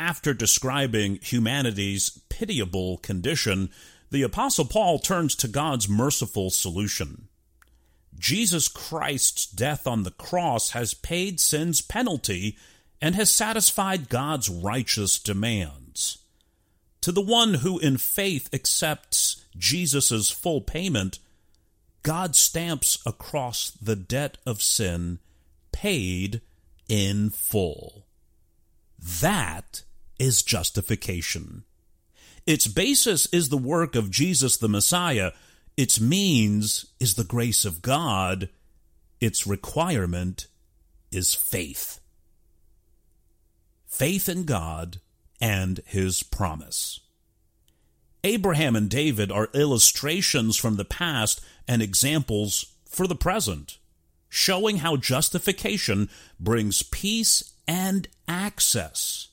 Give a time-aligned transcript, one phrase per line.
[0.00, 3.68] After describing humanity's pitiable condition,
[4.10, 7.28] the Apostle Paul turns to God's merciful solution.
[8.18, 12.56] Jesus Christ's death on the cross has paid sin's penalty
[13.02, 16.16] and has satisfied God's righteous demands.
[17.02, 21.18] To the one who in faith accepts Jesus' full payment,
[22.02, 25.18] God stamps across the debt of sin
[25.72, 26.40] paid
[26.88, 28.06] in full.
[28.98, 29.82] That
[30.20, 31.64] is justification.
[32.46, 35.32] Its basis is the work of Jesus the Messiah.
[35.76, 38.50] Its means is the grace of God.
[39.20, 40.46] Its requirement
[41.10, 42.00] is faith.
[43.86, 45.00] Faith in God
[45.40, 47.00] and His promise.
[48.22, 53.78] Abraham and David are illustrations from the past and examples for the present,
[54.28, 59.29] showing how justification brings peace and access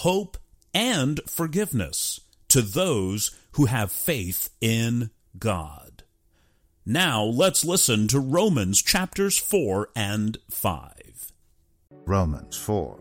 [0.00, 0.38] hope,
[0.72, 6.04] and forgiveness to those who have faith in God.
[6.86, 11.32] Now let's listen to Romans chapters 4 and 5.
[12.06, 12.98] Romans 4.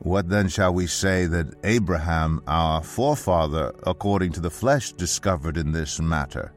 [0.00, 5.72] What then shall we say that Abraham, our forefather, according to the flesh, discovered in
[5.72, 6.52] this matter?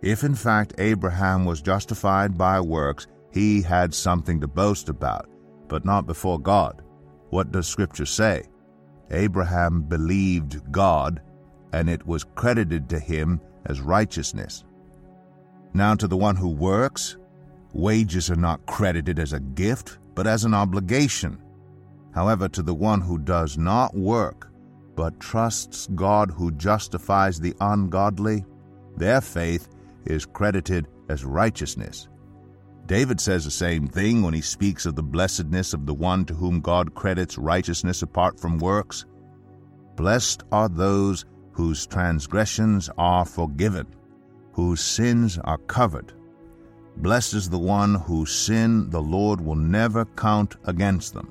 [0.00, 5.28] If in fact Abraham was justified by works, he had something to boast about,
[5.68, 6.82] but not before God.
[7.30, 8.44] What does Scripture say?
[9.10, 11.20] Abraham believed God,
[11.72, 14.64] and it was credited to him as righteousness.
[15.74, 17.16] Now, to the one who works,
[17.72, 21.38] wages are not credited as a gift, but as an obligation.
[22.14, 24.50] However, to the one who does not work,
[24.96, 28.44] but trusts God who justifies the ungodly,
[28.96, 29.68] their faith
[30.06, 32.08] is credited as righteousness.
[32.88, 36.32] David says the same thing when he speaks of the blessedness of the one to
[36.32, 39.04] whom God credits righteousness apart from works.
[39.94, 43.86] Blessed are those whose transgressions are forgiven,
[44.52, 46.14] whose sins are covered.
[46.96, 51.30] Blessed is the one whose sin the Lord will never count against them.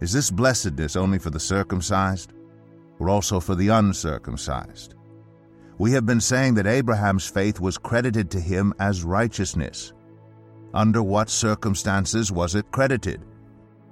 [0.00, 2.34] Is this blessedness only for the circumcised,
[3.00, 4.94] or also for the uncircumcised?
[5.78, 9.92] We have been saying that Abraham's faith was credited to him as righteousness.
[10.76, 13.22] Under what circumstances was it credited?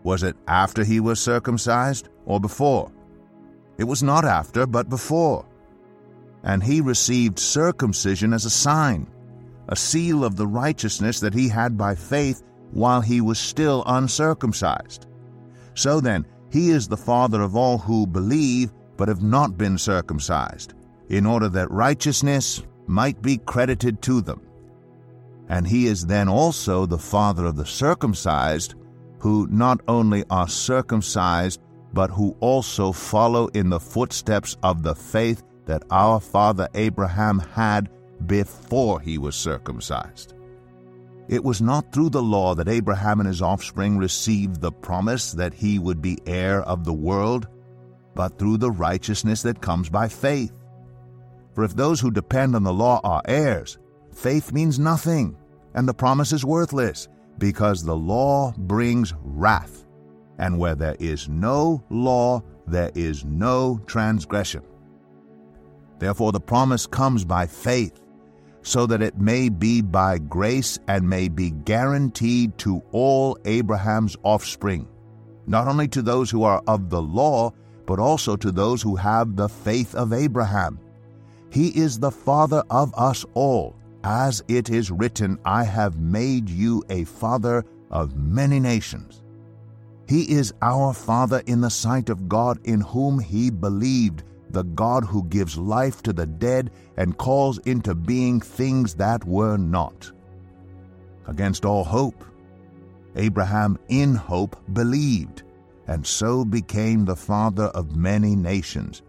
[0.03, 2.93] Was it after he was circumcised or before?
[3.79, 5.47] It was not after, but before.
[6.43, 9.07] And he received circumcision as a sign,
[9.69, 12.43] a seal of the righteousness that he had by faith
[12.73, 15.07] while he was still uncircumcised.
[15.73, 20.75] So then, he is the father of all who believe but have not been circumcised,
[21.09, 24.43] in order that righteousness might be credited to them
[25.49, 28.75] and he is then also the father of the circumcised,
[29.19, 31.61] who not only are circumcised,
[31.93, 37.89] but who also follow in the footsteps of the faith that our father Abraham had
[38.27, 40.35] before he was circumcised.
[41.29, 45.55] It was not through the law that Abraham and his offspring received the promise that
[45.55, 47.49] he would be heir of the world,
[48.15, 50.53] but through the righteousness that comes by faith.
[51.55, 53.79] For if those who depend on the law are heirs,
[54.15, 55.37] faith means nothing,
[55.75, 57.09] and the promise is worthless,
[57.39, 59.87] because the law brings wrath.
[60.39, 64.63] And where there is no law, there is no transgression.
[65.99, 68.01] Therefore, the promise comes by faith,
[68.63, 74.89] so that it may be by grace and may be guaranteed to all Abraham's offspring,
[75.47, 77.53] not only to those who are of the law,
[77.87, 80.81] but also to those who have the faith of Abraham.
[81.51, 86.85] He is the father of us all as it is written, I have made you
[86.91, 89.23] a father of many nations.
[90.07, 95.05] He is our Father in the sight of God, in whom he believed, the God
[95.05, 100.13] who gives life to the dead and calls into being things that were not.
[101.27, 102.23] Against all hope,
[103.17, 105.45] Abraham in hope believed,
[105.87, 109.01] and so became the father of many nations,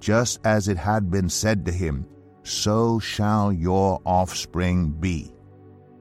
[0.00, 2.04] just as it had been said to him,
[2.44, 5.34] so shall your offspring be.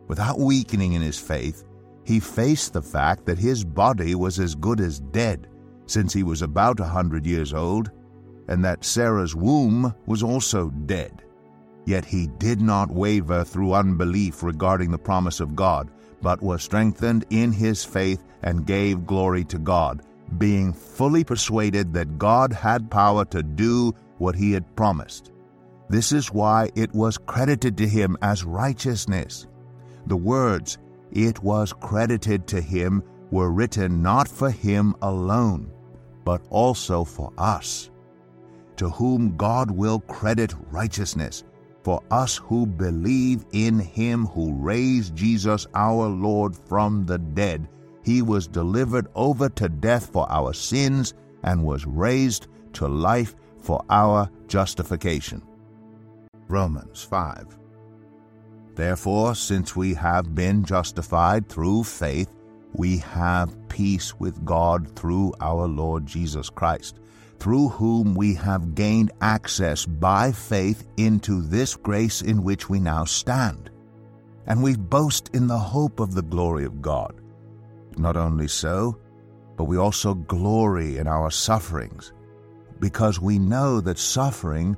[0.07, 1.63] Without weakening in his faith,
[2.03, 5.47] he faced the fact that his body was as good as dead,
[5.85, 7.91] since he was about a hundred years old,
[8.47, 11.23] and that Sarah's womb was also dead.
[11.85, 15.89] Yet he did not waver through unbelief regarding the promise of God,
[16.21, 20.01] but was strengthened in his faith and gave glory to God,
[20.37, 25.32] being fully persuaded that God had power to do what he had promised.
[25.89, 29.47] This is why it was credited to him as righteousness.
[30.07, 30.77] The words,
[31.11, 35.71] it was credited to him, were written not for him alone,
[36.23, 37.89] but also for us,
[38.77, 41.43] to whom God will credit righteousness
[41.83, 47.67] for us who believe in him who raised Jesus our Lord from the dead.
[48.03, 51.13] He was delivered over to death for our sins
[51.43, 55.41] and was raised to life for our justification.
[56.53, 57.57] Romans 5.
[58.75, 62.29] Therefore, since we have been justified through faith,
[62.73, 66.99] we have peace with God through our Lord Jesus Christ
[67.39, 73.03] through whom we have gained access by faith into this grace in which we now
[73.03, 73.69] stand.
[74.47, 77.19] And we boast in the hope of the glory of God.
[77.97, 78.97] Not only so,
[79.57, 82.13] but we also glory in our sufferings,
[82.79, 84.77] because we know that suffering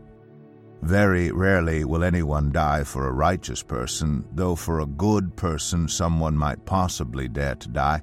[0.81, 6.35] Very rarely will anyone die for a righteous person, though for a good person someone
[6.35, 8.01] might possibly dare to die.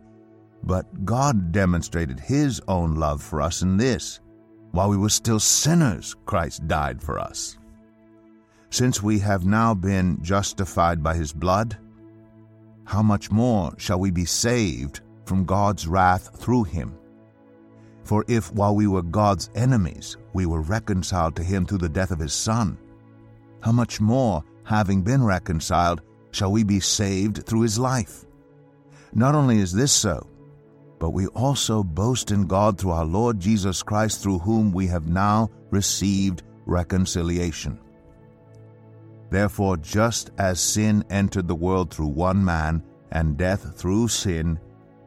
[0.62, 4.20] But God demonstrated His own love for us in this.
[4.70, 7.58] While we were still sinners, Christ died for us
[8.70, 11.76] since we have now been justified by his blood,
[12.84, 16.97] how much more shall we be saved from God's wrath through him?
[18.08, 22.10] For if while we were God's enemies, we were reconciled to him through the death
[22.10, 22.78] of his Son,
[23.60, 26.00] how much more, having been reconciled,
[26.30, 28.24] shall we be saved through his life?
[29.12, 30.26] Not only is this so,
[30.98, 35.06] but we also boast in God through our Lord Jesus Christ, through whom we have
[35.06, 37.78] now received reconciliation.
[39.28, 42.82] Therefore, just as sin entered the world through one man,
[43.12, 44.58] and death through sin,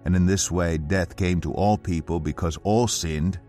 [0.06, 3.40] and in this way death came to all people because all sinned.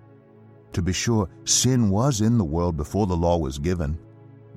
[0.72, 3.98] To be sure, sin was in the world before the law was given,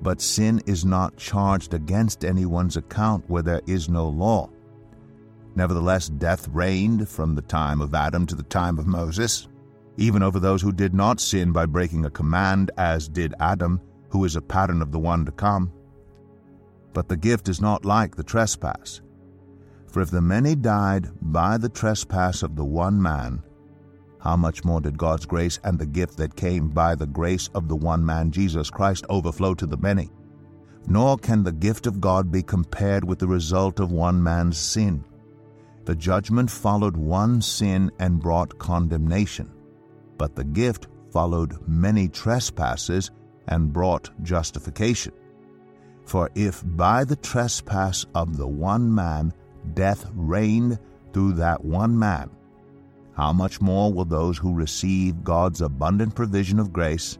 [0.02, 4.50] but sin is not charged against anyone's account where there is no law.
[5.54, 9.48] Nevertheless, death reigned from the time of Adam to the time of Moses,
[9.96, 14.24] even over those who did not sin by breaking a command, as did Adam, who
[14.24, 15.72] is a pattern of the one to come.
[16.92, 19.00] But the gift is not like the trespass.
[19.96, 23.42] For if the many died by the trespass of the one man,
[24.20, 27.66] how much more did God's grace and the gift that came by the grace of
[27.66, 30.10] the one man, Jesus Christ, overflow to the many?
[30.86, 35.02] Nor can the gift of God be compared with the result of one man's sin.
[35.86, 39.50] The judgment followed one sin and brought condemnation,
[40.18, 43.12] but the gift followed many trespasses
[43.48, 45.14] and brought justification.
[46.04, 49.32] For if by the trespass of the one man
[49.74, 50.78] death reigned
[51.12, 52.30] through that one man,
[53.14, 57.18] how much more will those who receive God's abundant provision of grace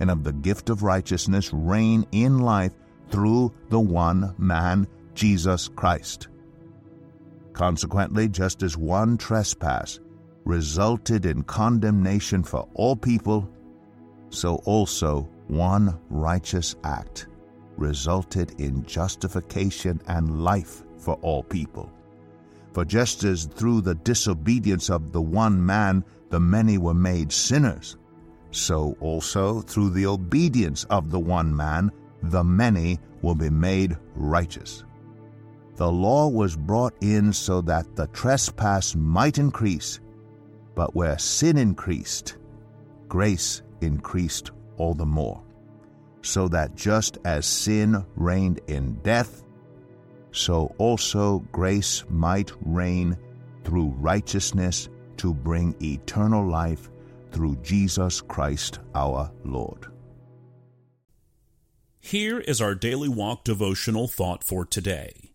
[0.00, 2.72] and of the gift of righteousness reign in life
[3.10, 6.28] through the one man, Jesus Christ?
[7.52, 10.00] Consequently, just as one trespass
[10.44, 13.48] resulted in condemnation for all people,
[14.30, 17.26] so also one righteous act
[17.76, 21.92] resulted in justification and life for all people.
[22.72, 27.96] For just as through the disobedience of the one man the many were made sinners,
[28.50, 31.92] so also through the obedience of the one man
[32.22, 34.84] the many will be made righteous.
[35.76, 40.00] The law was brought in so that the trespass might increase,
[40.74, 42.36] but where sin increased,
[43.08, 45.44] grace increased all the more
[46.24, 49.43] so that just as sin reigned in death,
[50.34, 53.16] so also grace might reign
[53.62, 56.90] through righteousness to bring eternal life
[57.30, 59.86] through Jesus Christ our Lord.
[62.00, 65.32] Here is our daily walk devotional thought for today.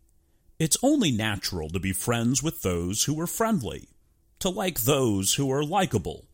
[0.60, 3.89] It's only natural to be friends with those who are friendly,
[4.39, 6.27] to like those who are likable,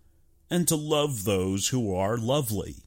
[0.50, 2.85] and to love those who are lovely.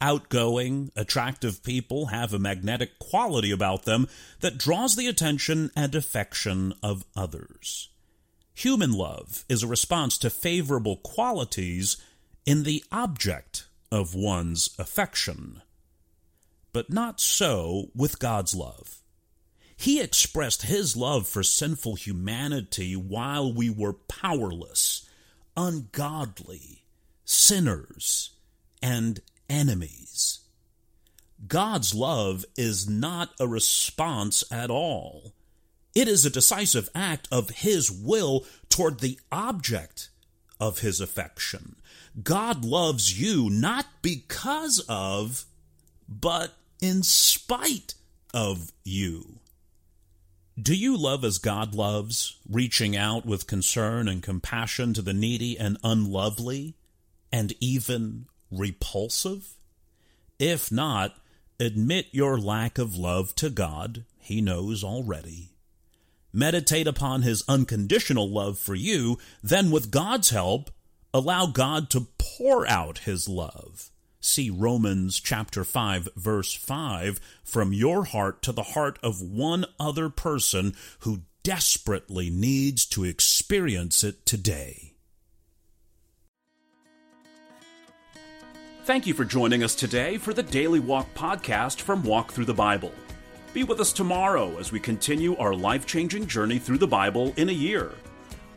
[0.00, 4.08] Outgoing, attractive people have a magnetic quality about them
[4.40, 7.90] that draws the attention and affection of others.
[8.54, 11.96] Human love is a response to favorable qualities
[12.44, 15.62] in the object of one's affection.
[16.72, 19.02] But not so with God's love.
[19.76, 25.08] He expressed his love for sinful humanity while we were powerless,
[25.56, 26.84] ungodly,
[27.24, 28.30] sinners,
[28.82, 30.40] and enemies.
[31.46, 35.32] God's love is not a response at all.
[35.94, 40.10] It is a decisive act of His will toward the object
[40.60, 41.76] of His affection.
[42.22, 45.44] God loves you not because of,
[46.08, 47.94] but in spite
[48.34, 49.38] of you.
[50.60, 55.56] Do you love as God loves, reaching out with concern and compassion to the needy
[55.56, 56.74] and unlovely,
[57.30, 59.54] and even repulsive?
[60.38, 61.16] If not,
[61.58, 64.04] admit your lack of love to God.
[64.18, 65.50] He knows already.
[66.32, 70.70] Meditate upon His unconditional love for you, then, with God's help,
[71.12, 73.90] allow God to pour out His love.
[74.20, 80.10] See Romans chapter 5 verse 5 from your heart to the heart of one other
[80.10, 84.94] person who desperately needs to experience it today.
[88.88, 92.54] Thank you for joining us today for the Daily Walk podcast from Walk Through the
[92.54, 92.90] Bible.
[93.52, 97.50] Be with us tomorrow as we continue our life changing journey through the Bible in
[97.50, 97.92] a year.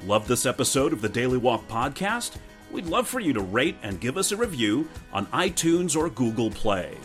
[0.06, 2.38] Love this episode of the Daily Walk podcast?
[2.72, 6.50] We'd love for you to rate and give us a review on iTunes or Google
[6.50, 6.98] Play.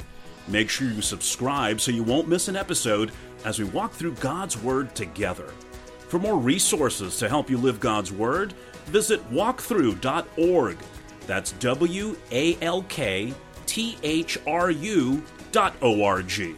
[0.46, 3.10] Make sure you subscribe so you won't miss an episode
[3.44, 5.52] as we walk through God's Word together.
[5.98, 8.52] For more resources to help you live God's Word,
[8.84, 10.78] visit walkthru.org
[11.26, 13.34] that's W A L K
[13.66, 16.54] T H R U dot O R G.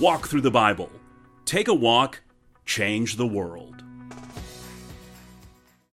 [0.00, 0.90] Walk through the Bible.
[1.44, 2.20] Take a walk,
[2.64, 3.81] change the world.